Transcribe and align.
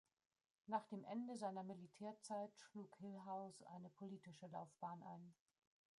Nach 0.65 0.83
dem 0.87 1.03
Ende 1.03 1.37
seiner 1.37 1.61
Militärzeit 1.61 2.49
schlug 2.57 2.97
Hillhouse 2.97 3.61
eine 3.67 3.91
politische 3.91 4.47
Laufbahn 4.47 5.03
ein. 5.03 5.31